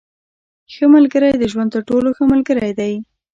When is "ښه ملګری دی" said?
2.17-2.93